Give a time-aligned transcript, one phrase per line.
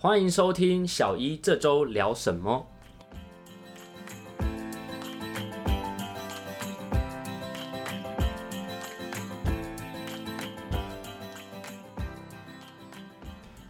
[0.00, 2.64] 欢迎收听小一这周聊什么。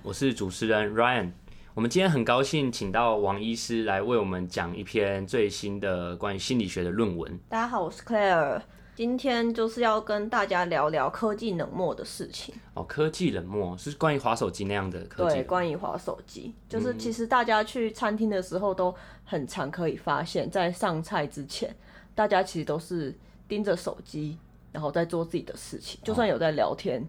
[0.03, 1.30] 我是主持人 Ryan，
[1.72, 7.41] 我们今天很高兴请到王医师来为我们讲一篇最新的关于心理学的论文。
[7.49, 8.61] 大家好，我是 Claire，
[8.99, 12.53] 今天就是要跟大家聊聊科技冷漠的事情。
[12.75, 18.93] 哦，科技冷漠是关于滑手机那样的科技对，关于滑手机，就是其实大家去餐厅的时候都
[19.25, 21.72] 很常可以发现，在上菜之前，
[22.13, 24.36] 大家其实都是盯着手机，
[24.72, 27.00] 然后在做自己的事情，就算有在聊天。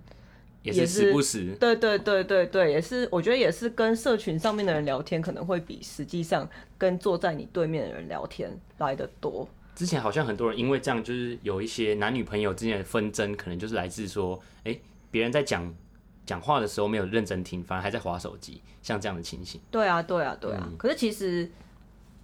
[0.62, 9.50] 也是也是时不时对对对对对，也是，我觉得也是跟社群上面的人聊天，可能会比实际上跟坐在你对面的人聊天来的多。
[9.80, 14.78] 之前好像很多人因为这样，就是有一些男女朋友之间的纷争，可能就是来自说，哎、
[15.10, 15.74] 别人在讲
[16.26, 19.62] 讲话的时候没有认真听，反而还在划手机，像这样的情形。
[19.72, 20.68] 对啊，对啊，对啊。
[20.70, 21.50] 嗯可是其实，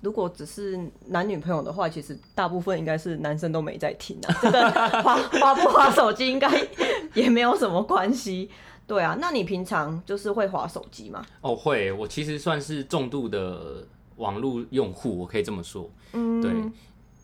[0.02, 4.38] 如果只是男女朋友的话，其实大部分应该是男生都没在听啊。
[4.42, 4.70] 这个
[5.02, 6.52] 滑滑不划手机应该
[7.14, 8.50] 也没有什么关系。
[8.86, 11.26] 对啊，那你平常就是会划手机吗？
[11.40, 15.90] 哦，会，我其实算是重度的网络用户，我可以这么说。
[16.12, 16.52] 嗯，对，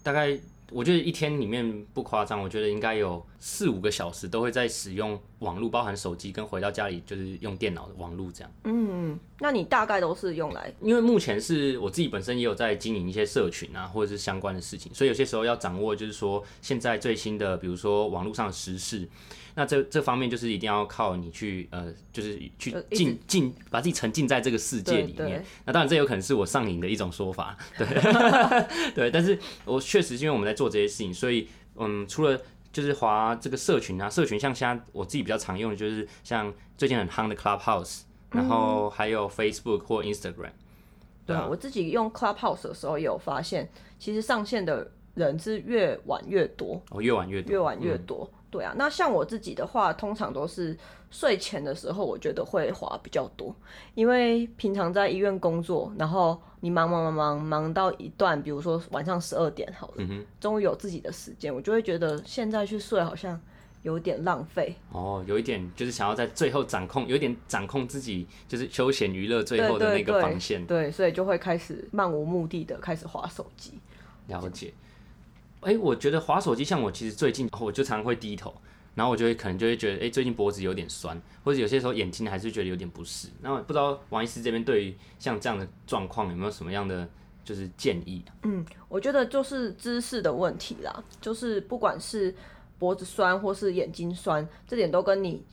[0.04, 0.38] 大概
[0.72, 8.52] 我觉得一天里面不夸张，我觉得应该有四五个小时都会在使用网络，包含手机跟回到家里就是用电脑的网络这样。
[8.64, 19.06] 嗯，那你大概都是用来因为目前是我自己本身也有在经营一些社群啊，或者是相关的事情，所以有些时候要掌握，就是说现在最新的，比如说网络上的时事，
[19.56, 25.44] 那这这方面就是一定要靠你去呃，就是去浸浸把自己沉浸在这个世界里面。
[25.66, 27.88] 那当然这有可能是我上瘾的一种说法，对
[28.96, 32.40] 对，但是我确实是因为我们在做这些事情，所以嗯，除了
[32.72, 40.52] 就是划这个社群啊，社群像现在我自己比较常用的就是像最近很夯的 Clubhouse，然后还有 Facebook 或 Instagram。
[41.26, 46.82] 对我自己用 Clubhouse 的时候也有发现，其实上线的人是越晚越多。
[46.90, 48.30] 哦，越晚越多，越晚越多。
[48.52, 50.78] 对啊，那像我自己的话，通常都是
[51.10, 53.56] 睡前的时候，我觉得会滑比较多，
[53.96, 63.40] 因为平常在医院工作，然后你忙忙忙忙忙到一段，比如说晚上十二点好了，嗯终于有自己的时间，我就会觉得现在去睡好像
[63.84, 64.76] 有点浪费。
[64.92, 70.66] 哦，有一点就是想要在最后掌控，有一点掌控自己，就是休闲娱乐最后的那个对对防线。
[70.66, 73.80] 对，所以就会开始漫无目的的开始滑手机。
[74.28, 74.74] 了解。
[75.62, 78.54] 哎、我觉得滑手机，像我其实最近我就常常会低头，
[78.96, 83.30] 然后我就会可能就会觉得，哎、最近脖子有点酸，或者有些时候眼睛还是觉得有点不适。
[83.42, 87.08] 那不知道王医师这边对于像这样的状况有没有什么样的
[87.44, 88.24] 就是建议？
[88.44, 92.36] 嗯我觉得就是姿势的问题啦，就是不管是
[92.78, 95.44] 脖子酸或是眼睛酸，这点都跟你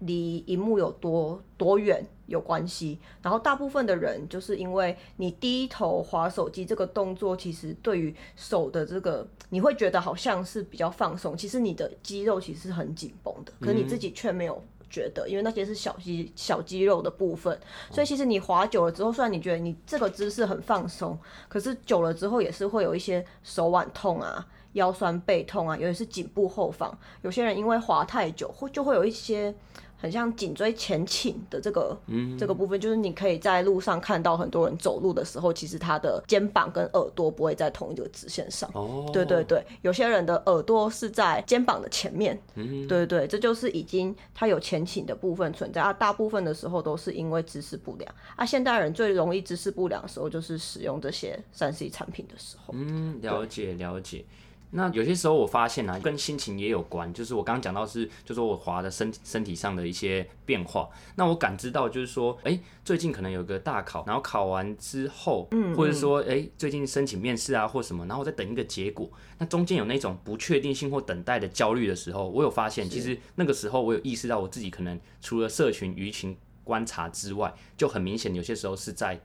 [0.00, 3.00] 离荧幕有多多远有关系。
[3.20, 14.62] 然后大部分的人就是因为你低头划手机这个动作，其实对于手的这个，你会觉得好像是比较放松，其实你的肌肉其实是很紧绷的，可是你自己却没有。
[14.90, 26.98] 觉得，因为那些是小肌小肌肉的部分，所以其实你滑久了之后，虽然你觉得你这个姿势很放松，可是久了之后也是会有一些手腕痛啊、腰酸背痛啊，尤其是颈部后方。
[27.20, 29.54] 有些人因为滑太久，会就会有一些
[30.00, 31.98] 很像颈椎前倾的这个、
[32.38, 38.70] 这个部分，就是你可以在路上看到很多人走路的时候，其实他的肩膀跟耳朵不会在同一个直线上。
[38.74, 45.92] 哦，对对对，有些人的耳朵是在肩膀的前面，嗯对对对，这就是已经他有前倾的部分存在啊。
[45.92, 48.46] 大部分的时候都是因为姿势不良啊。
[48.46, 52.72] 现代人最容易姿势不良的时候，就是使用这些三 C 产品的时候。
[52.76, 54.24] 嗯，了解了解。
[54.70, 60.88] 那有些时候我发现啊，跟心情也有关，就是我刚刚讲到是，就是我滑的身身体上的一些变化。
[61.16, 79.18] 那我感知到就是说，哎、最近可能有个大考，然后考完之后，嗯，或者说，哎、最近申请面试啊或什么，然后我在等一个结果，那中间有那种不确定性或等待的焦虑的时候，我有发现，其实那个时候我有意识到我自己可能除了社群舆情观察之外，就很明显有些时候是在。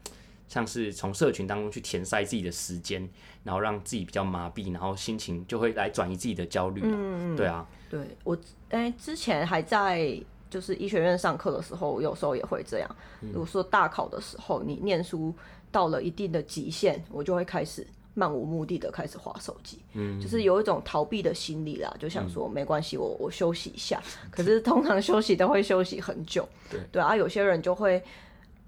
[0.48, 3.10] 像是从社群当中去填塞自己的时间，
[3.44, 6.81] 然后让自己比较麻痹，然后心情就会来转移自己的焦虑。
[6.84, 8.38] 嗯对啊，对我，
[8.69, 12.95] 哎、之前还在就是医学院上课的时候，有时候也会这样。
[13.22, 15.34] 如果说大考的时候，你念书
[15.72, 24.00] 到了一定的极限，我就会开始漫无目的的开始划手机，嗯，就是有一种逃避的心理啦，就想说没关系，我我休息一下。
[24.30, 28.04] 可是通常休息都会休息很久，对对啊，有些人就会。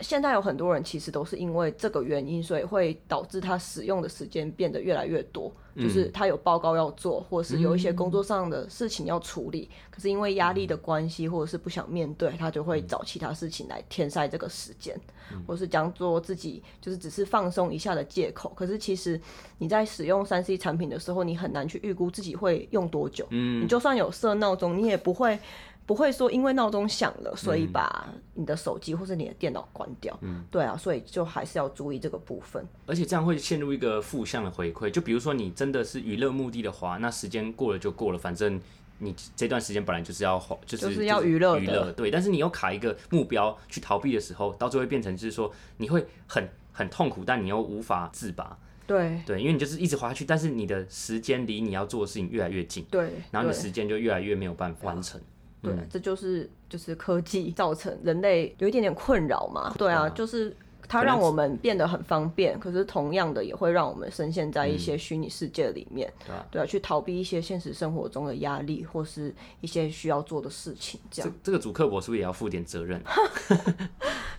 [0.01, 5.51] 现在有很多人其实都是因为这个原因，所以会导致他使用的时间变得越来越多。
[5.77, 14.97] 就是他有报告要做，或是有一些工作上的事情要处理，可是因为压力的关系，或者是不想面对，他就会找其他事情来填塞这个时间，
[15.45, 18.53] 或是将做自己就是只是放松一下的借口。
[18.55, 19.19] 可是其实
[19.57, 23.27] 你在使用三 C 产品的时候，你很难去预估自己会用多久。
[23.31, 25.37] 嗯，你就算有设闹钟，你也不会。
[25.85, 30.17] 不会说因为闹钟响了，所以把你的手机或是你的电脑关掉。
[30.21, 32.65] 嗯，对啊，所以就还是要注意这个部分。
[32.87, 34.89] 而且这样会陷入一个负向的回馈。
[34.89, 38.59] 就比如说你真的是娱乐目的的话，那时间过了就过了，反正
[38.97, 41.91] 你这段时间本来就是要就是要娱乐娱乐。
[41.91, 48.57] 对，但是你又卡一个目标去逃避的时候，到最后会变成就是说你会很很痛苦，但你又无法自拔。
[48.87, 52.83] 对对，因为你就是一直滑下去，但是你的时间离你要做的事情越来越近。
[52.89, 55.19] 对，然后你的时间就越来越没有办法完成。
[55.65, 59.73] 对，这就是就是科技造成人类有一点点困扰嘛。
[59.77, 60.55] 对啊，就是
[60.87, 66.11] 它让我们变得很方便，可是同样的也会让我们深陷在一些虚拟世界里面。
[66.51, 70.99] 对啊，去逃避一些现实生活中的压力或是一些需要做的事情。
[71.09, 73.01] 这样，这个主客博是不是也要负点责任？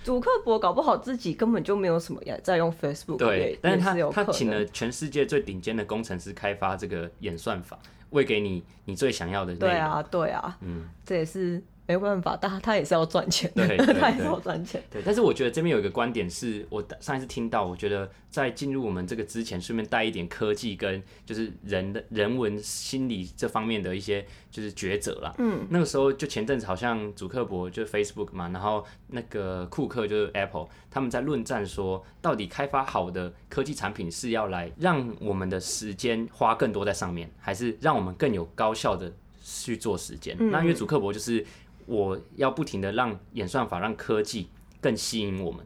[0.04, 3.16] 主客博搞不好自己根本就没有什么在在用 Facebook。
[3.16, 7.76] 对，但是他他请了全世界最顶尖的工程师开发这个演算法。
[8.16, 14.82] 喂给你你最想要的对啊，对啊，嗯，这也是没办法，他他也是要赚钱， 对，他也是要赚钱。
[14.90, 25.34] 对，但是我觉得这边有一个观点是我上一次听到，我觉得在进入我们这个之前，顺便带一点科技跟就是人的人文心理这方面的一些就是抉择啦。
[25.38, 39.12] 嗯，那个时候就前阵子好像主克伯就是 Facebook 嘛，然后那个库克就是 Apple，他们在论战说，到底开发好的科技产品是要来让我们的时间花更多在上面，还是让我们更有高效的
[39.44, 40.36] 去做时间？
[40.50, 41.44] 那因为主克伯就是
[41.86, 44.48] 我要不停的让演算法让科技
[44.80, 45.64] 更吸引我们。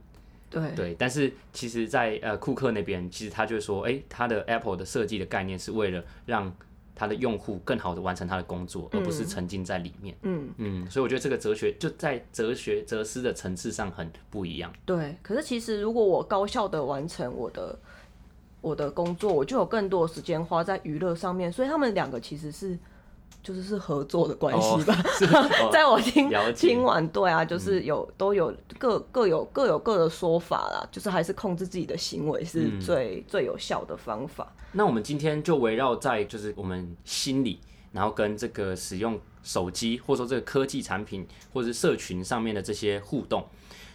[0.49, 6.53] 对对，但是其实，在呃库克那边，其实他就说，哎，他的 Apple 的设计的概念是为了让
[6.93, 10.17] 他的用户更好的完成他的工作，而不是沉浸在里面。
[10.23, 14.73] 嗯嗯，所以我觉得这个哲学就在哲学哲思的层次上很不一样。
[14.85, 17.79] 对，可是其实如果我高效的完成我的
[18.61, 22.77] 我的工作，我就有更多的时间花在娱乐上面，所以他们两个其实是。
[23.43, 24.95] 就是是合作的关系吧，
[25.73, 34.53] 在我听听完，对啊，就是有都有各各有各有各的说法啦，就是还是控制自己的行为是最最有效的方法。
[34.73, 37.59] 那我们今天就围绕在就是我们心理，
[37.93, 43.45] 然后跟这个使用手机或者说这个科技产品或者是社群上面的这些互动。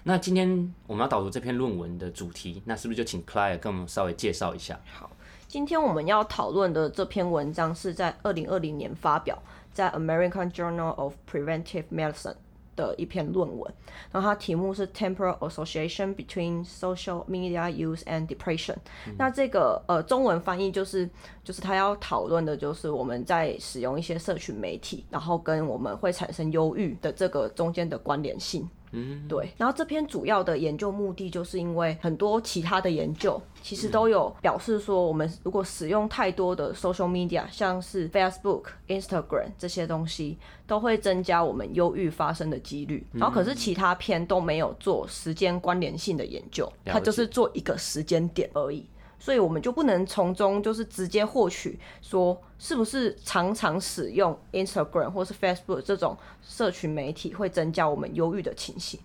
[0.07, 4.79] 那今天我们要导读这篇论文的主题，那是不是就请 Claire 跟我们稍微介绍一下？
[4.91, 5.09] 好。
[5.55, 9.41] 今天我们要讨论的这篇文章是在二零二零年发表
[9.71, 12.35] 在 American Journal of Preventive Medicine
[12.75, 13.73] 的一篇论文，
[14.11, 18.75] 然后它题目是 Temporal Association Between Social Media Use and Depression。
[19.17, 21.09] 那这个呃中文翻译就是
[21.41, 28.69] 就是他要讨论的就是我们在使用一些社群媒体，然后跟我们会产生忧郁的这个中间的关联性。
[28.95, 29.51] 嗯，对。
[29.57, 43.05] 然后这篇主要的研究目的，就是因为很多其他的研究其实都有表示说，我们如果使用太多的 social media，像是 Facebook、Instagram 这些东西，都会增加我们忧郁发生的几率。
[43.11, 48.85] 然后可是其他篇都没有做时间关联性的研究，它就是做一个时间点而已。
[49.19, 58.99] 所以我们就不能从中就是直接获取说是不是常常使用 Instagram 或是 Facebook 这种社群媒体会增加我们忧郁的情形。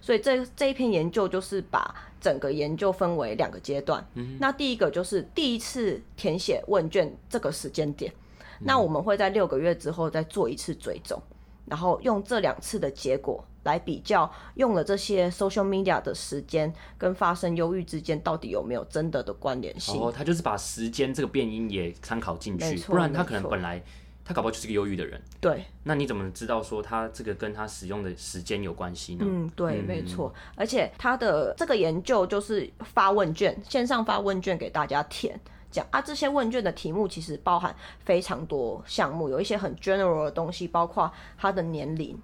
[0.00, 4.06] 所以这这一篇研究就是把整个研究分为两个阶段。
[4.38, 8.12] 那第一个就是第一次填写问卷这个时间点，
[8.60, 11.20] 那我们会在六个月之后再做一次追踪，
[11.64, 13.44] 然后用这两次的结果。
[13.66, 20.00] 来比较用了这些 social media 的时间跟发生忧郁之间到底有没有真的的关联性？
[20.00, 23.82] 哦，他就是把时间这个变因也参考进去，不然他可能本来
[24.24, 25.20] 他搞不好就是个忧郁的人。
[25.40, 29.24] 对，那你怎么知道说他这个跟他使用的时间有关系呢？
[29.28, 30.32] 嗯，对，没错。
[30.54, 35.38] 而且他的这个研究就是发问卷，线上发问卷给大家填，
[35.70, 42.16] 讲啊，这些问卷的题目其实包含非常多项目，有一些很 general 的东西，包括他的年龄、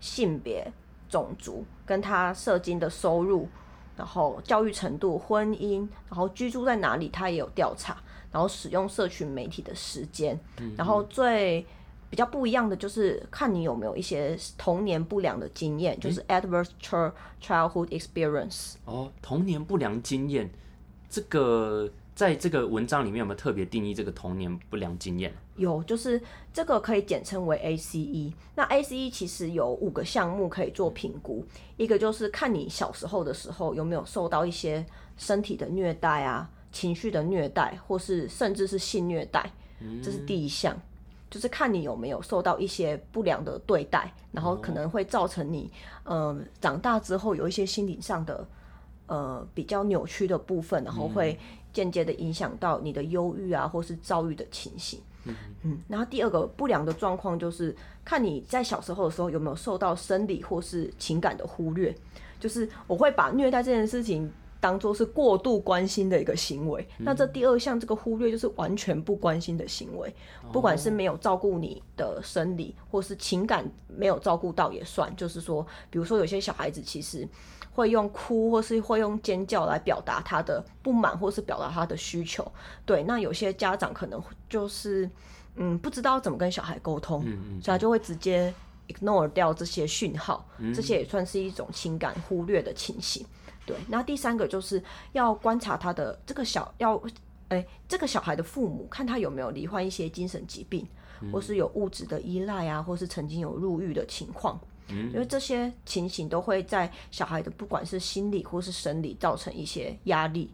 [0.00, 0.72] 性别。
[1.08, 3.48] 种族跟他社经的收入，
[3.96, 7.96] 然后教育程度、婚姻，然后居住在哪里，他也有调查。
[8.30, 10.38] 然后使用社群媒体的时间，
[10.76, 11.64] 然后最
[12.10, 18.74] 比较不一样的就是看你有没有一些童年不良的经验，就是 adverse childhood experience。
[18.84, 20.50] 哦，童年不良经验，
[21.08, 21.88] 这个
[22.18, 25.32] 在这个文章里面有没有特别定义这个童年不良经验？
[25.54, 26.20] 有，就是
[26.52, 28.32] 这个可以简称为 ACE。
[28.56, 31.46] 那 ACE 其实有五个项目可以做评估，
[31.76, 34.84] 一个就是看你小时候的时候有没有受到一些
[35.16, 39.48] 身体的虐待啊、情绪的虐待，或是甚至是性虐待，
[40.02, 40.76] 这是第一项。
[41.30, 45.70] 就是看你有没有受到一些不良的对待，然后可能会造成你，
[46.02, 48.48] 呃，长大之后有一些心理上的，
[49.06, 51.38] 呃，比较扭曲的部分，然后会
[51.72, 55.00] 间接的影响到你的忧郁啊，或是躁郁的情形。
[55.62, 61.94] 嗯，然后第二个不良的状况就是看你在小时候的时候有没有受到生理或是情感的忽略，
[62.40, 64.30] 就是我会把虐待这件事情。
[64.60, 70.12] 当做是过度关心的一个行为，那这第二项这个忽略就是完全不关心的行为，
[70.52, 75.14] 不管是没有照顾你的生理，或是情感没有照顾到也算。
[75.14, 77.26] 就是说，比如说有些小孩子其实
[77.72, 82.44] 会用哭或是会用尖叫来表达他的不满，或是表达他的需求。
[82.84, 85.08] 对，那有些家长可能就是
[85.54, 88.52] 嗯不知道怎么跟小孩沟通，所以他就会直接
[88.88, 93.24] ignore 掉这些讯号，这些也算是一种情感忽略的情形。
[93.68, 94.82] 对，那第三个就是
[95.12, 96.98] 要观察他的这个小要，
[97.48, 100.88] 哎，这个小孩的父母看他有没有罹患一些精神疾病，
[101.30, 104.58] 或是有物质的依赖啊，或是曾经有入狱的情况，
[104.88, 110.50] 因为这些情形都会在小孩的不管是心理或是生理造成一些压力，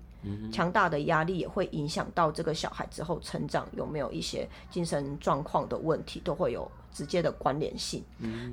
[0.53, 8.03] 强大的压力也会影响到这个小孩之后成长有没有一些精神状况的问题，都会有直接的关联性。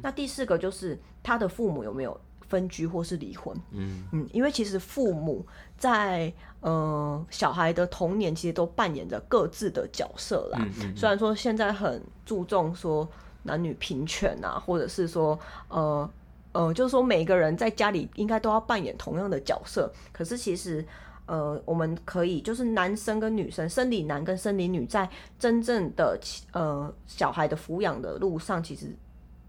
[0.03, 2.15] 那第四个就是他的父母有没有。
[2.51, 5.45] 分居或是离婚，嗯嗯，因为其实父母
[5.77, 10.59] 在呃小孩的童年，其实都扮演着各自的角色啦。
[10.93, 13.07] 虽然说现在很注重说
[13.43, 15.39] 男女平权啊，或者是说
[15.69, 16.09] 呃
[16.51, 20.85] 呃，就是说每个人在家里应该都要扮演同样的角色，可是其实
[21.27, 26.19] 呃我们可以就是男生跟女生，生理男跟生理女，在真正的
[26.51, 28.93] 呃小孩的抚养的路上，其实。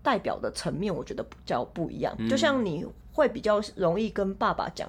[0.02, 2.16] 代表的层面，我觉得比较不一样。
[2.28, 4.88] 就像你会比较容易跟爸爸讲，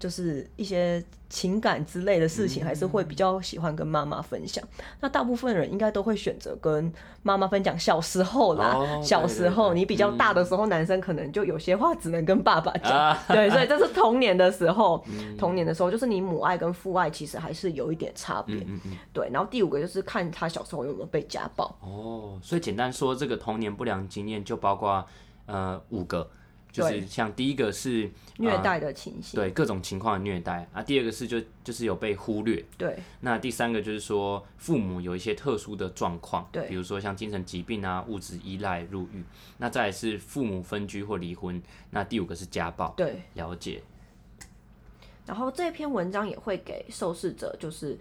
[0.00, 4.66] 就是一些情感之类的事情，还是会比较喜欢跟妈妈分享。
[4.98, 6.90] 那大部分人应该都会选择跟
[7.22, 7.78] 妈妈分享。
[7.78, 13.16] 小时候啦，小时候你比较大的时候，男生可能就有些话只能跟爸爸讲。
[13.28, 15.04] 对，所以这是童年的时候，
[15.38, 18.66] 童年的时候就是你母爱跟父爱其实还是有一点差别。
[19.12, 21.66] 对，然后第五个就是看他小时候有没有被家暴。
[21.82, 25.06] 哦，所以简单说，这个童年不良经验就包括
[25.44, 26.28] 呃五个。
[26.72, 28.08] 就是像第一个是
[28.38, 30.82] 虐待的情形，对各种情况的虐待啊。
[30.82, 32.96] 第二个是就就是有被忽略，对。
[33.20, 39.24] 那第三个就是说父母有一些特殊的状况，对，比如说像精神疾病啊、物质依赖、入狱。
[39.58, 41.60] 那再来是父母分居或离婚。
[41.90, 43.82] 那第五个是家暴，对，了解。
[45.26, 47.98] 然后这篇文章也会给受试者就是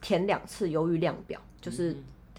[0.00, 1.96] 填两次忧郁量表，就是。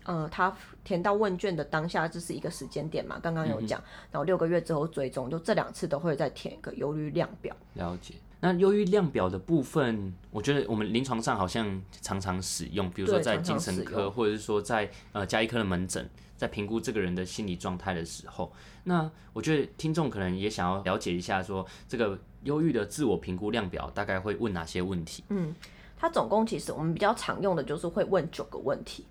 [0.07, 3.19] 呃，他填到问卷的当下，这是一个时间点嘛？
[3.21, 7.53] 刚刚有讲，然后六个月之后追踪，就这两次都会再填一个忧郁量表。
[7.73, 8.15] 了解。
[8.39, 18.53] 那忧郁量表的部分，我觉得我们临床上好像常常使用，比如说在精神科，或者是说在呃加医科的门诊，在评估这个人的心理状态的时候，
[18.85, 25.25] 那我觉得听众可能也想要了解一下，说这个忧郁的自我评估量表大概会问哪些问题？
[25.29, 25.53] 嗯，
[25.97, 29.05] 它总共其实我们比较常用的就是会问九个问题。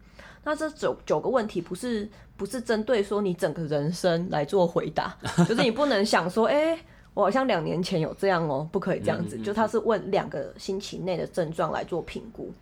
[0.46, 6.78] 那这九九个问题不是不是针对说你整个人生来做回答，就是你不能想说，哎，
[7.14, 9.36] 我好像两年前有这样哦，不可以这样子。
[9.38, 12.54] 就他是问两个星期内的症状来做评估，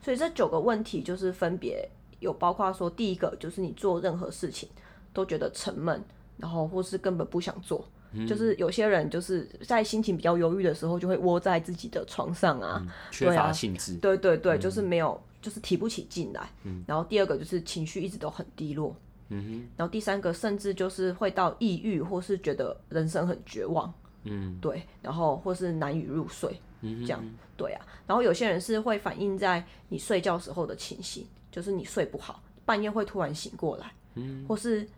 [0.00, 1.88] 所以这九个问题就是分别
[2.20, 4.68] 有包括说，第一个就是你做任何事情
[5.12, 6.00] 都觉得沉闷，
[6.36, 7.84] 然后或是根本不想做，
[8.28, 15.20] 就是有些人就是在心情比较忧郁的时候，就会窝在自己的床上啊，缺乏兴致，对对对，就是没有。
[15.44, 16.82] 就是提不起劲来，嗯。
[16.88, 18.96] 然后第二个就是情绪一直都很低落，
[19.28, 27.22] 嗯然后第三个甚至就是会到抑郁，或是觉得人生很绝望，嗯，对，然后或是难以入睡，嗯这样，
[27.58, 34.88] 对啊，然后有些人是会反映在你睡觉时候的情形，就是你睡不好，半夜会突然醒过来，嗯，或是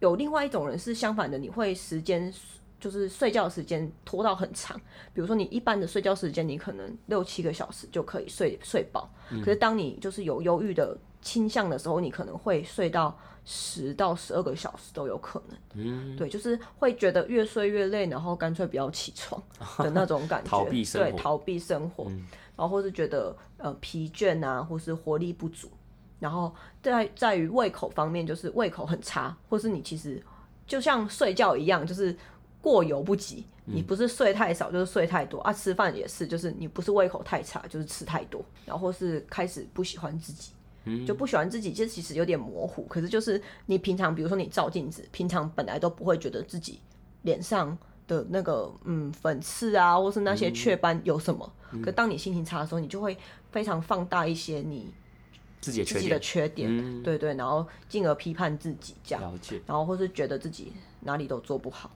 [0.00, 2.34] 有另外一种人是相反的，你会时间。
[2.84, 4.78] 就是睡觉时间拖到很长，
[5.14, 9.08] 比如说你一般的睡觉时间，你可能六七个小时就可以睡睡饱。
[9.42, 15.58] 可是当你就是有忧郁的倾向的时候，你可能会睡到十到十二个小时都有可能。
[15.76, 19.42] 嗯，对，就是会觉得越睡越累，然后干脆不要起床
[19.82, 20.50] 的那种感觉。
[20.50, 22.04] 逃避生活，对，逃避生活，
[22.54, 25.70] 然后或是觉得呃疲倦啊，或是活力不足。
[26.20, 30.22] 然后在在于胃口方面，就是胃口很差，或是你其实
[30.66, 32.14] 就像睡觉一样，就是。
[32.64, 33.44] 过犹不及。
[33.66, 35.50] 嗯你不是睡太少，就是睡太多啊。
[35.50, 40.52] 吃饭也是，就是你不是胃口太差，就是吃太多，然后或是开始不喜欢自己。
[40.84, 42.82] 嗯就不喜欢自己，这其实有点模糊。
[42.84, 46.78] 可是就是你平常，比如说你照镜子，平常本来都不会觉得自己
[47.22, 51.50] 脸上的那个嗯粉刺啊，或是那些雀斑有什么。
[51.72, 53.16] 嗯可当你心情差的时候，你就会
[53.50, 54.92] 非常放大一些你
[55.62, 59.38] 自己的缺自己的点，缺点，对对，然后进而批判自己这样。
[59.64, 61.90] 然后或是觉得自己哪里都做不好，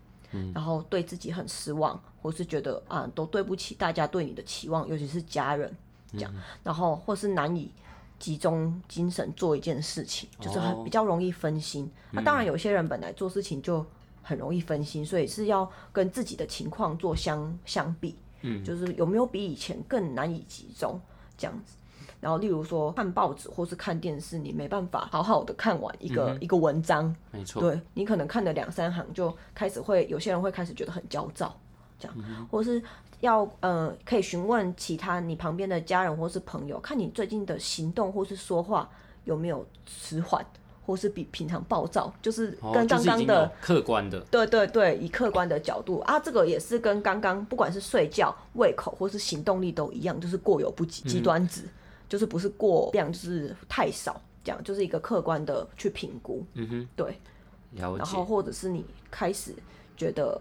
[0.54, 5.74] 然后对自己很失望，或是觉得啊都对不起大家对你的期望，尤其是家人
[6.12, 7.70] 这样，然后或是难以
[8.18, 10.82] 集中精神做一件事情，就是很哦。
[10.84, 11.90] 比较容易分心。
[12.10, 13.84] 那当然有些人本来做事情就
[14.22, 21.00] 很容易分心，所以是要跟自己的情况做相相比，嗯，就是有没有比以前更难以集中
[21.36, 21.76] 这样子。
[22.20, 31.56] 然后，例如说看报纸或是看电视，你没办法好好的看完一个、一个文章，没错，对你可能看了两三行，就开始会有些人会开始觉得很焦躁，
[31.98, 32.82] 这样，或是
[33.20, 38.88] 要呃可以询问其他你旁边的家人或是朋友，看你最近的行动或是说话
[39.24, 40.44] 有没有迟缓，
[40.86, 51.62] 或是比平常暴躁，就是哦，跟刚刚的、有客观的，对对对，以客观的角度啊，这个也是跟刚刚不管是睡觉、胃口或是行动力都一样，就是过犹不及，极端值，
[52.08, 56.44] 就是不是过量，就是太少，这样就是一个客观的去评估。
[56.54, 57.18] 嗯哼，对。
[57.76, 59.52] 然后，或者是你开始
[59.94, 60.40] 觉得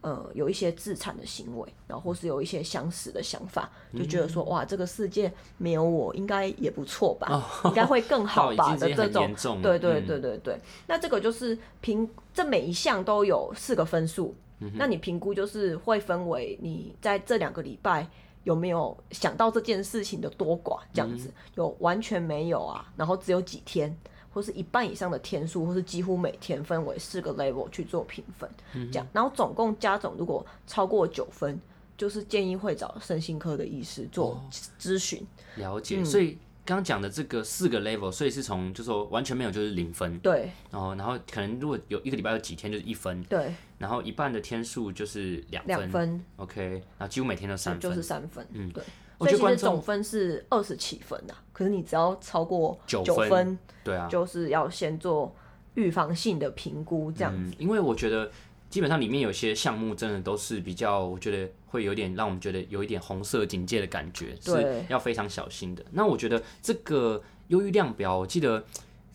[0.00, 10.60] 呃有一些自残的行为，然后或是有一些相似的想法，就觉得嗯说、哇，这个世界没有我应该也不错吧，应该会更好 吧的这种对对嗯对对对。
[10.88, 18.04] 那这个就是评这每一项都有四个分数，嗯那你评估就是会分为你在这两个礼拜。
[18.44, 21.18] 有没有想到这件事情的多寡这样嗯。
[21.18, 21.30] 子？
[21.56, 23.94] 有完全没有啊，然后只有几天，
[24.32, 31.60] 或是一半以上的天数，或是几乎每天分为四个 level 去做评分，嗯这样，然后总共加总如果超过九分，
[31.96, 34.40] 就是建议会找身心科的医师做哦。
[34.78, 35.26] 咨询。
[35.56, 36.00] 了解。
[36.00, 36.04] 嗯。
[36.04, 40.50] 所以刚刚讲的这个四个 level，所以是从就说完全没有就是零分，对。
[40.70, 46.24] 然后然后可能如果有一个礼拜有几天就是一分，对，然后一半的天数就是两两分。
[46.36, 48.82] OK，然后几乎每天都三分，就是三分，嗯，对。
[49.18, 53.58] 我所以其实总分是二十七分的，可是你只要超过九分。
[53.84, 55.36] 对啊，就是要先做
[55.74, 58.30] 预防性的评估，这样嗯，因为我觉得
[58.70, 65.84] 基本上里面有些项目真的都是比较，我觉得会有点让我们觉得有一点红色警戒的感觉，是要非常小心的。
[65.92, 68.64] 那我觉得这个忧郁量表，我记得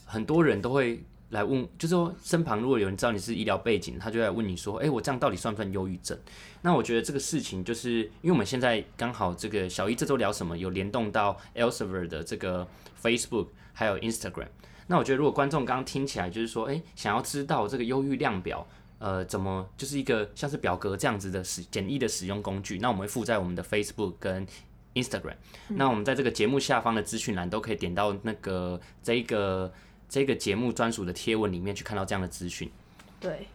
[0.05, 6.17] 很多人都会来问，就是说身旁如果有人知道你是医疗背景，他就来问你说，哎、我这样到底算不算忧郁症？
[6.61, 12.67] 那我觉得这个事情就是因为我们现在刚好这个小一这周聊什么有联动到 Elsevier 的这个
[13.01, 14.47] Facebook 还有 Instagram。
[14.87, 18.67] 那我觉得如果观众刚刚听起来就是说，哎、想要知道这个忧郁量表。
[19.01, 22.79] 呃，怎么就是一个像是表格这样子的使简易的使用工具？
[22.79, 24.45] 那我们会附在我们的 Facebook 跟
[24.93, 25.35] Instagram。
[25.69, 29.71] 那我们在这个节目下方的资讯栏都可以点到那个这一个
[30.09, 32.69] 这个节目专属的贴文里面去看到这样的资讯。
[33.19, 33.47] 对。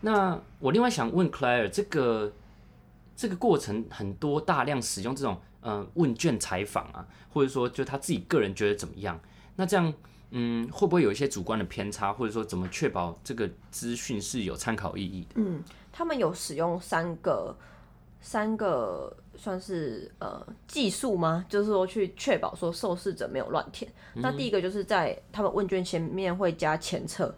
[0.00, 2.30] 那我另外想问 Claire，这个
[3.16, 9.18] 这个过程很多大量使用这种呃问卷采访啊，或者说就他自己个人觉得怎么样？
[9.56, 9.94] 那这样
[10.32, 15.34] 嗯会不会有一些主观的偏差，或者说怎么确保这个资讯是有参考意义的？
[15.36, 17.56] 嗯他们有使用三个
[18.20, 21.44] 三个算是呃技术吗？
[21.48, 23.90] 就是说去确保说受试者没有乱填。
[24.14, 27.34] 那第一个就是在他们问卷前面会加前测，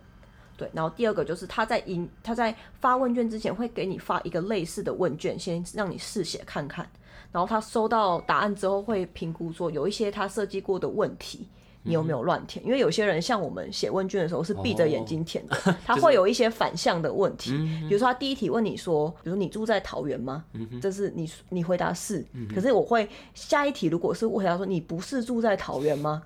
[0.57, 6.89] 对，然后第二个就是他在引他在发问卷之前会给你发一个类似的问卷，先让你试写看看，
[7.33, 11.49] 然后他收到答案之后会评估说有一些他设计过的问题。
[11.87, 12.65] 你有没有乱填？
[12.67, 17.53] 因为有些人像我们写问卷的时候是闭着眼睛填的， 他会有一些反向的问题。
[17.89, 20.45] 比如说他第一题问你说，比如你住在桃园吗？
[20.81, 26.23] 这是你你回答是，可是我会下一题如果是我回答说你不是住在桃园吗？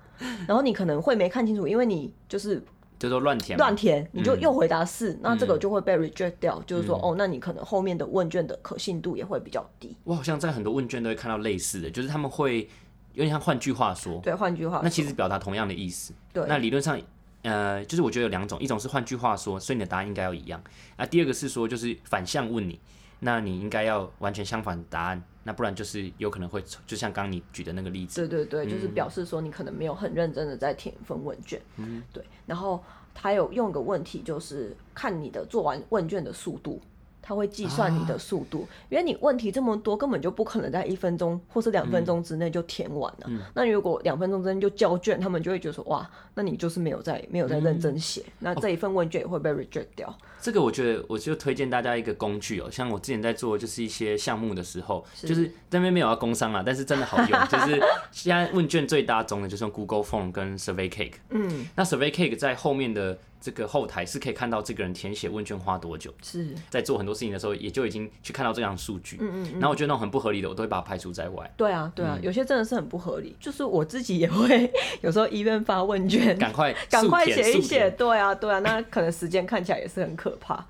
[0.47, 2.61] 然后你可能会没看清楚，因为你就是
[2.99, 9.95] 就说乱填，乱填，你就又回答是，那这个就会被 reject 掉，就是说哦，那你可能后面的问卷的可信度也会比较低。
[10.03, 12.69] 我好像在很多问卷都会看到类似的，就是他们会
[13.13, 16.13] 有点像换句话说，对，换句话说，那其实表达同样的意思。
[16.33, 16.99] 对那理论上，
[17.43, 20.59] 呃，就是我觉得有两种，一种是换句话说，所以你的答案应该要一样；
[20.95, 22.79] 啊，第二个是说就是反向问你，
[23.19, 31.61] 那你应该要完全相反的答案，那不然就是有可能会就像刚刚你举的那个例子，对对对，就是表示说你可能没有很认真的在填一份问卷。
[31.77, 32.23] 嗯，对。
[32.45, 36.81] 然后他有用一个问题，就是看你的做完问卷的速度。
[37.21, 43.29] 它会计算你的速度，因为你问题这么多，根本就不可能在一分钟或是两分钟之内就填完了。
[43.53, 50.17] 那如果两分钟之内就交卷，他们就会觉得说，哇，那你就是没有在没有在认真写，那这一份问卷也会被 reject 掉。
[50.41, 57.79] 这个我觉得，我就推荐大家一个工具哦，像我之前在做就是一些项目的时候，就是这边没有要工商啊，但是真的好用，就是
[58.11, 61.13] 现在问卷最大宗的就是用 Google Form 跟 Survey Cake。
[61.29, 63.19] 嗯，那 Survey Cake 在后面的。
[63.41, 69.17] 这个后台是可以看到这个人填写问卷花多久，是在做很多事情的时候，也就已经去看到这样数据。
[69.19, 69.51] 嗯嗯。
[69.53, 71.51] 然后我觉得那种很不合理的，我都会把它排除在外。
[71.57, 73.35] 对啊，对啊，有些真的是很不合理。
[73.39, 77.89] 就是我自己也会 有时候医院发问卷， 赶快 赶快写一写。
[77.89, 80.63] 对啊，对啊，那可能时间看起来也是很可怕。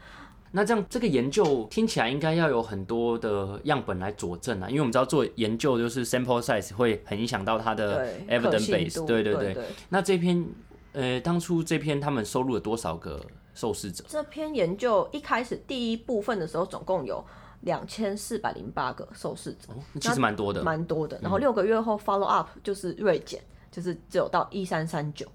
[0.53, 9.05] 那这样这个研究听起来应该要有很多的样本来佐证啊，因为我们知道做研究就是 sample size 会很影响到它的 evidence base。
[9.05, 9.55] 对对对。
[9.87, 10.45] 那这篇
[10.93, 13.21] 呃，当初这篇他们收录了多少个？
[13.53, 17.21] 受试者这篇研究一开始第一部分的时候，总共有
[17.59, 19.67] 两千四百零八个受试者，
[19.99, 21.19] 其实蛮多的，蛮多的。
[21.21, 25.27] 然后六个月后 follow up 就是锐减，就是只有到一三三九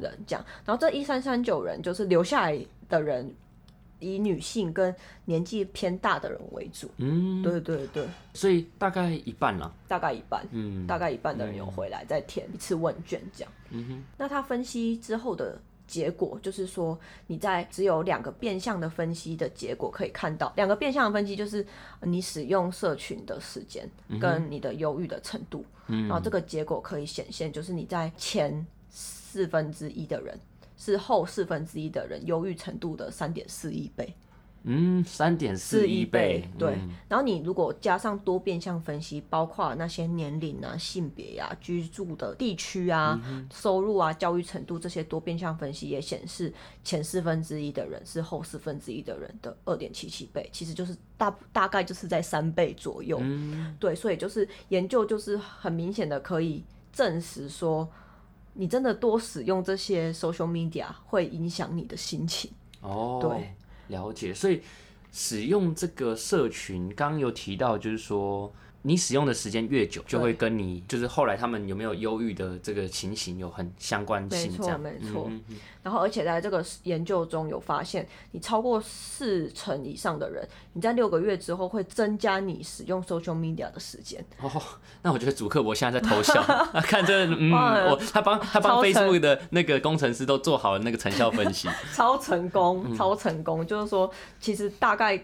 [0.00, 0.42] 人这样。
[0.64, 3.30] 然后这一三三九人就是留下来的人，
[4.00, 6.90] 以女性跟年纪偏大的人为主。
[6.96, 13.52] 嗯，对对对，所以大概一半啦，大概一半，嗯，大概一半的人有回来再填一次问卷这样。
[13.70, 15.58] 嗯哼，那他分析之后的。
[15.88, 21.66] 结果就是说，你在只有两个变相的分析的结果可以看到，两个变相的分析就是
[22.02, 23.88] 你使用社群的时间
[24.20, 30.38] 跟你的忧郁的程度，然后这个结果可以显现，就是你在前四分之一的人
[30.78, 34.14] 是后四分之一的人忧郁程度的三点四亿倍。
[34.64, 36.76] 嗯，三点四一倍，对。
[37.08, 43.18] 然后你如果加上多变相分析，包括那些年龄啊、性别呀、居住的地区啊、
[43.52, 53.22] 收入啊、教育程度这些多变相分析，也显示前四分之一的人是后四分之一的人的二点七七倍，其实就是大大概就是在三倍左右。
[53.78, 56.62] 对，所以就是研究就是很明显的可以
[56.92, 57.88] 证实说，
[58.54, 62.50] 你真的多使用这些 social media 会影响你的心情。
[62.80, 63.54] 哦，对。
[63.88, 64.60] 了解，所以
[65.12, 68.52] 使用这个社群，刚刚有提到，就是说。
[68.88, 74.50] 你使用的时间越久，就会跟你就是后来他们有没有忧郁的这个情形有很相关性。
[74.50, 75.30] 没错，没错。
[75.82, 84.24] 然后，而且在这个研究中有发现，你超过四成以上的人，你在六个月之后会增加你使用 social media 的时间。
[84.40, 84.50] 哦，
[85.02, 86.42] 那我觉得主克伯现在在偷笑，
[86.82, 87.52] 看这嗯，
[87.90, 93.66] 我他帮他帮 Facebook 的那个工程师都做好了那个成效分析， 超成功，超成功。
[93.66, 95.22] 就是说，其实大概。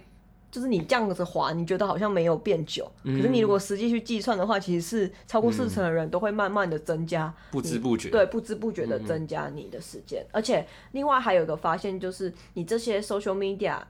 [0.55, 10.25] 就是你这样子滑，你觉得好像没有变久，可是你如果实际去计算的话，其实是超过四成的人都会慢慢的增加，不知不觉，对，不知不觉的增加你的时间。
[10.31, 13.81] 而且另外还有一个发现，就是你这些 social media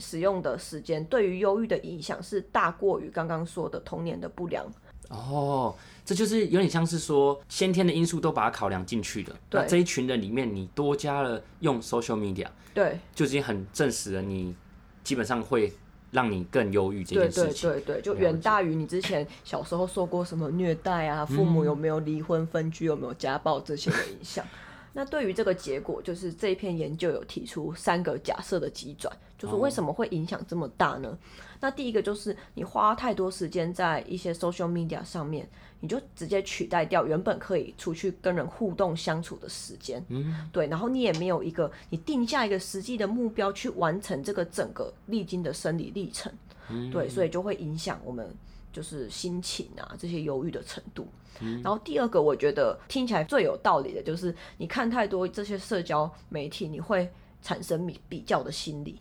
[0.00, 4.66] 使用的时间，对于忧郁的影响是大过于刚刚说的童年的不良。
[5.08, 5.72] 哦，
[6.04, 9.32] 这就是有点像是说先天的因素都把它考量进去的。
[9.52, 14.52] 那这一群人里面，你多加了用 social media，对，就已经很证实了你
[15.04, 15.72] 基本上会。
[16.12, 24.46] 让你更忧郁这件事情，对对对对，就远大于你之前小时候受过什么虐待啊，父母有没有离婚分居，有没有家暴这些的影响。
[24.94, 31.18] 那对于这个结果，就是这一篇研究有提出三个假设的急转，就是为什么会影响这么大呢？
[31.60, 35.48] 那第一个就是你花太多时间在一些 social media 上面，
[35.80, 40.04] 你就直接取代掉原本可以出去跟人互动相处的时间。
[40.08, 46.30] 嗯，对，然后你也没有一个你定下一个实际的目标去完成这个整个历经的生理历程。
[46.68, 48.28] 嗯，对，所以就会影响我们
[48.72, 51.06] 就是心情啊这些忧郁的程度。
[51.40, 57.10] 然后第二个我觉得听起来最有道理的就是你看太多这些社交媒体，你会
[57.42, 58.98] 产生比比较的心理。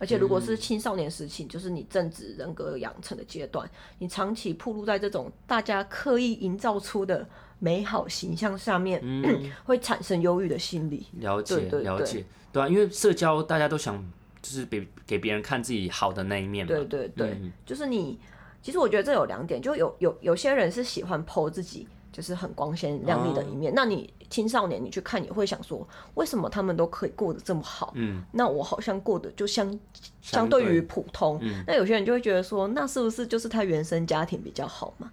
[0.00, 3.68] 而且，如果是青少年时期，就是你正值人格养成的阶段，
[3.98, 7.26] 你长期暴露在这种大家刻意营造出的
[7.60, 9.00] 美好形象下面，
[9.64, 11.06] 会产生忧郁的心理。
[11.20, 14.04] 了解，了解，对啊，因为社交大家都想
[14.42, 16.74] 就是给给别人看自己好的那一面嘛。
[16.74, 18.18] 对对对，就是你。
[18.64, 21.86] 其实我觉得这有两点，就有有有些人是喜欢 PO 自己。
[22.14, 23.72] 就是很光鲜亮丽的一面。
[23.74, 27.92] 那你青少年你去看，你会想说，为什么他们都可以过得这么好？
[27.96, 29.76] 嗯，那我好像过得就相
[30.22, 31.42] 相对于普通。
[31.66, 35.10] 那有些人就会觉得说，那是不是就是他原生家庭比较好嘛？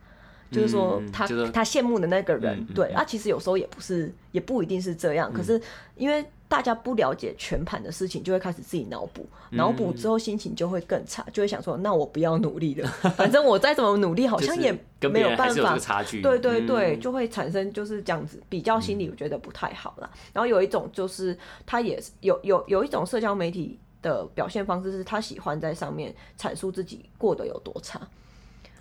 [0.52, 5.32] 就是说他他羡慕的那个人，对啊，其实有时候也不是，也不一定是这样。
[5.32, 5.60] 可是
[5.96, 6.26] 因为。
[6.52, 12.86] 大家不了解全盘的事情，就会开始自己脑补，脑补之后心情就会更差，就会想说：那我不要努力了，
[13.16, 15.80] 反正我再怎么努力，好像也没有办法。
[15.80, 16.22] 差距。
[16.22, 20.12] 对对对，就会产生就是这样子比较心理，我觉得不太好了。
[20.34, 27.98] 然后有一种就是，他也是有有有一种社交媒体的表现方式是他喜欢在上面阐述自己过得有多差。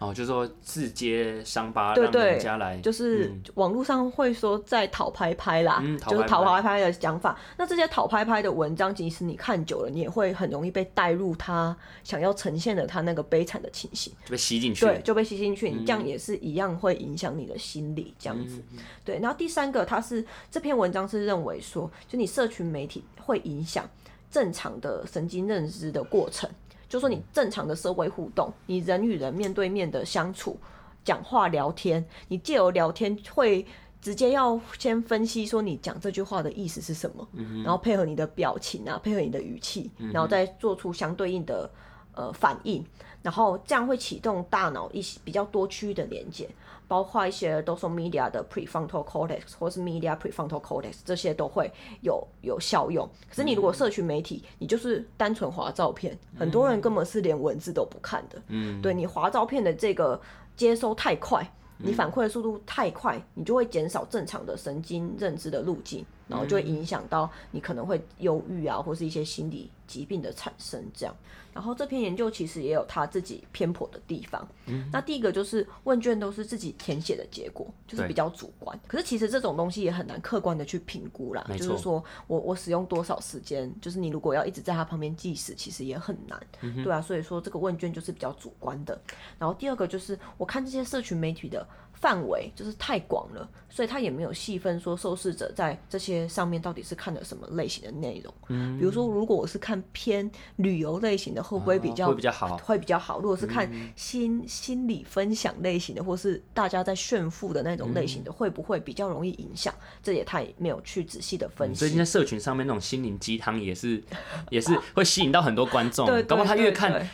[0.01, 7.39] 哦，就是说自揭伤疤，让对对人家来，就是网络上会说在讨拍拍啦，嗯就是讨拍拍的讲法。
[7.59, 14.87] 那这些讨拍拍的文章，即使你看久了，你也会很容易被带入他想要呈现的他那个悲惨的情形，就被吸进去。
[14.87, 15.71] 对，就被吸进去。
[15.71, 18.63] 你这样也是一样会影响你的心理，这样子。
[19.05, 23.87] 对，然后第三个，他是这篇文章是认为说，就你社群媒体会影响
[24.31, 26.49] 正常的神经认知的过程。
[26.91, 30.59] 就说你正常的社会互动，你人与人面对面的相处、
[31.05, 33.65] 讲话、聊天，你借由聊天会
[34.03, 37.29] 直接要先分析说你讲这句话的意思是什么，
[37.63, 41.71] 然后配合你的表情啊，配合你的语气，然后再做出相对应的
[42.13, 42.85] 呃反应，
[43.23, 46.49] 然后这样会启动大脑一些比较多区域的连接，
[46.91, 53.09] 包括一些都说 media 的 prefrontal cortex 或是 media prefrontal cortex 这些都会有有效用。
[53.29, 58.43] 可是你如果社群媒体，你就是单纯划照片，很多人根本是连文字都不看的。
[58.49, 60.21] 嗯，对你划照片的这个
[60.57, 61.49] 接收太快，
[61.79, 71.15] 你反馈的速度太快，你就会减少正常的神经认知的路径，然后就会影响到你可能会忧郁啊，或是一些心理疾病的产生这样。
[71.53, 74.47] 然后这篇研究其实也有他自己偏颇的地方。
[74.67, 78.79] 嗯那第一个就是问卷都是自己填写的结果，就是比较主观。
[78.87, 81.45] 可是其实这种东西也很难客观的去评估啦。
[81.59, 86.41] 就是说我我使用多少时间，就是你如果要一直在他旁边计时，其实也很难。
[86.85, 88.97] 对啊，所以说这个问卷就是比较主观的。
[89.37, 91.67] 然后第二个就是我看这些社群媒体的
[92.01, 98.35] 范围就是太广了，所以他也没有细分说受试者在这些上面到底是看了什么类型的内容。
[98.49, 103.21] 嗯，比如说如果我是看偏旅游类型的，会不会比较、哦会比较好会比较好。
[103.21, 109.75] 如果是看心、心理分享类型的，或是大家在炫富的那种类型的，会不会比较容易影响？
[110.03, 111.81] 这也他也没有去仔细的分析。
[111.81, 114.03] 最近在社群上面那种心灵鸡汤也是
[114.49, 117.07] 也是会吸引到很多观众， 对，搞不好他越看，对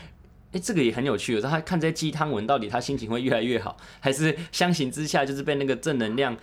[0.56, 1.40] 哎、这个也很有趣。
[1.40, 6.36] 他看这些鸡汤文，到底他心情会越来越好，还是相形之下就是被那个正能量？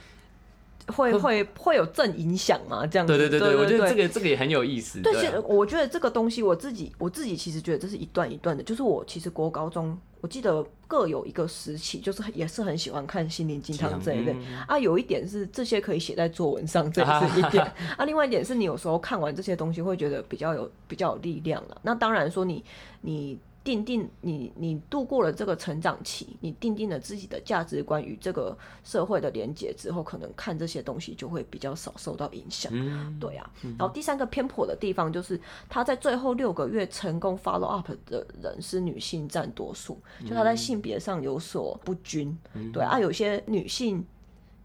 [0.87, 2.85] 会会会有正影响吗？
[2.85, 4.99] 这样子对对对对我觉得这对个这个也很有意思。
[4.99, 8.61] 对，对啊其实我觉得这个东西，我自己我自己其实觉得这是一段一段的。
[8.61, 14.77] 就是我其实国高中，我记得各有一个时期，就是也是很喜欢看心灵鸡汤这一类、嗯啊。
[14.77, 17.63] 有一点是这些可以写在作文上，这也是一点
[17.95, 18.03] 啊。
[18.03, 21.77] 另外一点是你有时候看完这些东西，会觉得比较有比较有力量了。
[21.83, 22.61] 那当然说你
[22.99, 23.39] 你。
[23.63, 32.69] 定定你你度过了这个成长期，你定定了自己的价值观与这个社会的连接之后，可能看这些东西就会比较少受到影响。
[32.75, 39.97] 嗯对啊，然后第三个偏颇的地方就是，他在最后六个月成功 follow up 的人是女性占多数，
[40.27, 42.37] 就他在性别上有所不均。
[42.73, 44.05] 对啊，有些女性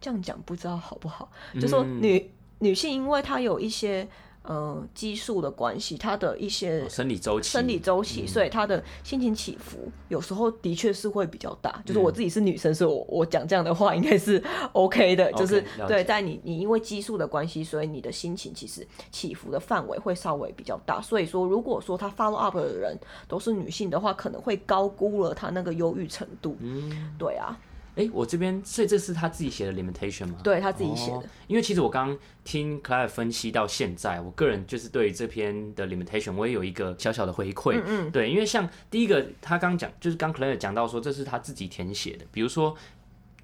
[0.01, 1.31] 这样讲不知道好不好，
[1.61, 4.09] 就说女女性因为她有一些。
[4.42, 11.70] 呃，激素的关系，她的一些哦生理周期，生理周期，嗯所以她的心情起伏有时候的确是会比较大。
[11.79, 15.31] 嗯就是我自己是女生，所以我我讲这样的话应该是 OK 的。
[15.33, 21.01] 就是对，在你你因为激素的关系，所以你的心情其实起伏的范围会稍微比较大。
[21.03, 26.57] 所以说，如果说他 follow up 的人都是女性的话，可能会高估了他那个忧郁程度。
[26.61, 27.55] 嗯，对啊，
[27.99, 30.39] 哎、我这边，所以这是他自己写的 limitation 吗？
[30.43, 31.19] 对他自己写的。
[31.19, 37.79] 哦因为其实我刚刚听 Claire 分析到现在，我个人就是对于这篇的 limitation，我也有一个小小的回馈。
[37.79, 42.77] 嗯嗯，对，因为像第一个，他刚讲，就是刚 Claire 讲到说，这是他自己填写的，比如说。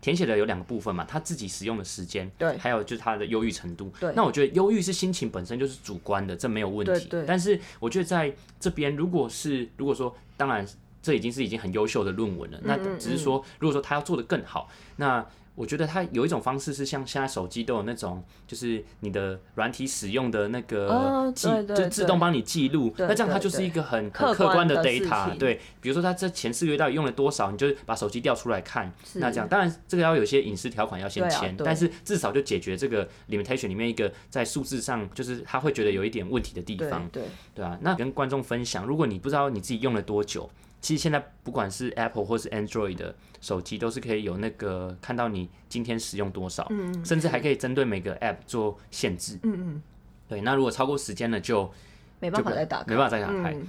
[0.01, 3.91] 填写的有两个部分嘛，他自己使用的时间，对还有就是他的忧郁程度。
[3.99, 6.93] 对那我觉得忧郁是心情本身就是主观的，这没有问题。
[7.09, 10.67] 对对但是我觉得在这边，如果是如果说，当然
[11.05, 22.93] 这已经是已经很优秀的论文了，那嗯只是说，如果说他要做的更好，那我觉得他有一种方式是像现在手机都有那种，就是你的软体使用的那个哦记，就自动帮你记录。
[22.99, 25.39] 那这样它就是一个很很客客观的 data。
[25.39, 28.93] 对，比如说他这前四个月到底用了多少，你就把手机调出来看。
[29.13, 37.09] 那这样，当然这个要有些隐私条款要先签，但是至少就解决这个 limitation 里面一个在数字上就是他会觉得有一点问题的地方。
[37.13, 37.23] 对，
[37.55, 40.51] 对啊，那跟观众分享，如果你不知道你自己用了多久，
[40.85, 46.71] 其实现在不管是 Apple 或是 Android 的手机，都是可以有那个看到你今天使用多少，
[47.03, 49.39] 甚至还可以针对每个 App 做限制。
[49.45, 49.83] 嗯嗯，
[50.29, 51.73] 对，那如果超过时间了就，
[52.21, 53.55] 没办法再打开，没办法再打开。
[53.55, 53.67] 嗯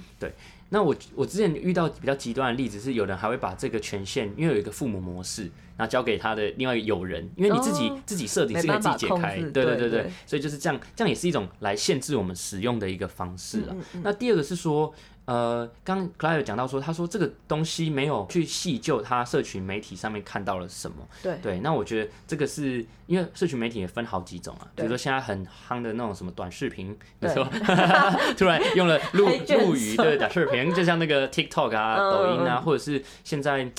[0.68, 5.44] 那我我之前遇到比较极端的例子是，有人还会把这个权限，因为有一个父母模式，
[5.76, 13.86] 然后交给他的另外一个友人，因为你自己、哦自己设定是可以自己解开，对对对对对所以就是这样，这样也是一种来限制我们使用的一个方式嗯啊。
[14.04, 14.92] 那第二个是说，
[15.24, 20.96] 呃，刚刚 Claire 讲到说，他说这个东西没有去细究他社群媒体上面看到了什么。
[21.20, 27.44] 对对，那我觉得这个是因为社群媒体也分好几种啊，比如说现在很夯的那种什么短视频，没对错，
[28.38, 33.70] 突然用了陆还卷陆语对短视频， 就像那个 TikTok 啊、嗯抖音啊，嗯或者是现在。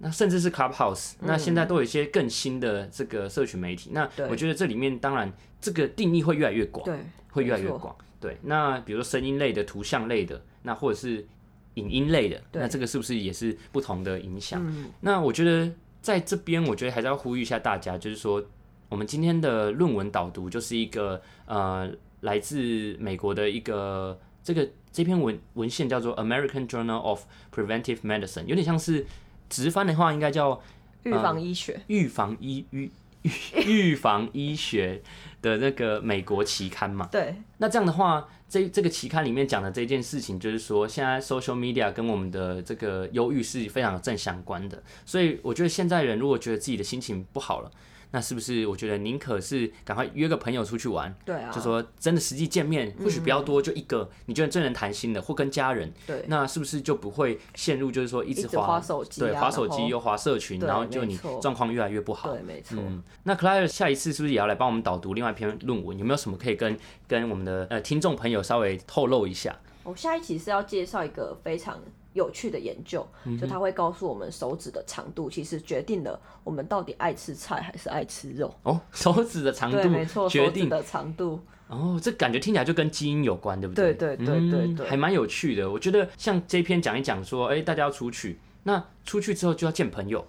[0.00, 3.90] 那甚至是 Clubhouse，那嗯现在都有一些更新的这个社群媒体。
[3.92, 6.96] 那我觉得这里面当然这个定义会越来越广，对，
[7.32, 7.96] 会越来越广。
[8.20, 11.26] 对，那比如说声音类的、图像类的，那或者是
[11.74, 14.64] 影音类的，那这个是不是也是不同的影响？
[14.64, 15.68] 嗯，那我觉得
[16.00, 18.40] 在这边，我觉得还是要呼吁一下大家，就是说，
[18.88, 27.24] 我们今天的论文导读就是一个呃，来自美国的一个这个这篇文文献叫做《American Journal of
[27.54, 29.06] Preventive Medicine》，有点像是
[29.48, 30.60] 直翻的话，应该叫
[31.04, 32.90] 预防医学，预防医预
[33.22, 33.30] 预
[33.66, 35.02] 预防医学
[35.42, 37.08] 的那个美国期刊嘛。
[37.10, 44.82] 对，那这样的话，这这个期刊里面讲的这件事情，就是说现在 social media 跟我们的这个忧郁是非常正相关的。
[45.04, 47.70] 所以我觉得现在人如果觉得自己的心情不好了，
[48.10, 62.32] 那是不是我觉得宁可是赶快约个朋友出去玩，对啊，就说真的实际见面，或许不要多，就一个你觉得真能谈心的，或跟家人，对，那是不是就不会陷入就是说一一直直滑滑手机啊对，滑手机又滑社群，然后就你状况越来越不好。
[62.32, 62.78] 对，没错。
[62.78, 65.98] 嗯，那 Claire 下一次是不是也要来帮我们导读另外一篇论文？
[65.98, 69.54] 有没有什么可以跟跟我们的呃听众朋友稍微透露一下？
[69.84, 71.80] 我下一期是要介绍一个非常
[72.14, 78.52] 有趣的研究，嗯就它会告诉我们手指的长度其实决定了我们到底爱吃菜还是爱吃肉。
[78.62, 81.40] 哦， 手指的长对，没错，度决定手指的长度。
[81.68, 83.92] 哦，这感觉听起来就跟基因有关，对不对？
[83.94, 85.70] 对对对对对嗯还蛮有趣的。
[85.70, 90.26] 我觉得像这篇讲一讲说，哎、大家要出去，那出去之后就要见朋友，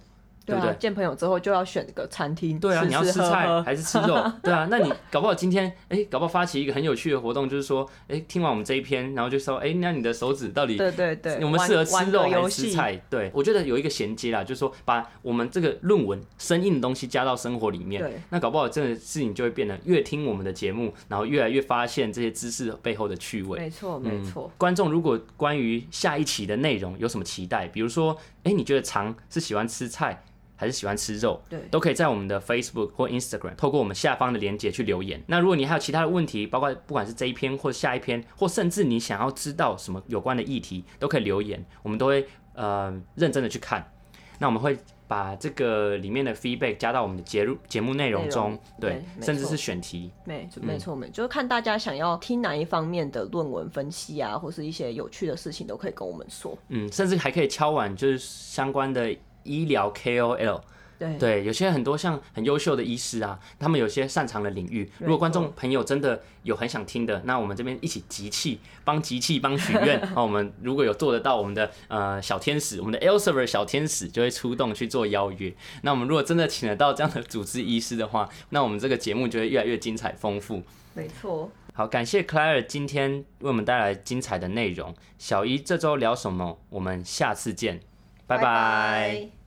[0.50, 0.70] 对不对？
[0.70, 4.22] 啊，见朋友之后就要选个餐厅，对啊，你要吃菜还是吃肉？
[4.42, 13.00] 对啊，那你搞不好今天哎、搞不好发起一个很有趣的活动，就是说，哎、听完我们这一篇，然后就说，哎、那你的手指到底对对对，我们适合吃肉还是吃菜？
[13.08, 23.58] 对，我觉得有一个衔接啦，就是说把我们这个论文生硬的东西加到生活里面对，那搞不好真的事情就会变得越听我们的节目，然后越来越发现这些知识背后的趣味。
[23.58, 24.50] 没错没错。
[24.56, 30.22] 观众如果关于下一期的内容有什么期待，比如说，哎、你觉得常是喜欢吃菜
[30.60, 31.40] 还是喜欢吃肉？
[31.48, 35.22] 对都可以在我们的 Facebook 或 Instagram 透过我们下方的链接去留言。
[35.26, 43.90] 那如果你还有其他的问题，包括不管是这一篇或下一篇，或甚至你想要知道什么有关的议题，都可以留言，我们都会呃认真的去看。
[44.38, 50.10] 那我们会把这个里面的 feedback 加到我们的节目节目内容中，容对甚至是选题。
[50.24, 56.56] 没嗯没错没，就是看大家想要听哪一方面的论文分析啊，或是一些有趣的事情，都可以跟我们说。
[56.68, 59.14] 嗯，甚至还可以敲碗，就是相关的
[59.44, 60.60] 医疗 KOL。
[60.98, 64.86] 对对，有些很多像很优秀的医师啊，他们有些擅长的领域。
[64.98, 69.98] 如果观众朋友真的有很想听的，那我们这边一起集气，帮集气，帮许愿。
[70.14, 75.50] 那 我们如果有做得到，我们的呃小天使，我们的 Elsevier 小天使就会出动去做邀约。
[75.80, 80.62] 那我们如果真的请得到这样的主治医师的话，那我们这个节目就会越来越精彩丰富。
[80.92, 84.94] 没错，好，感谢 Claire 今天为我们带来精彩的内容。
[85.16, 86.58] 小姨这周聊什么？
[86.68, 87.80] 我们下次见，
[88.30, 89.39] 拜拜。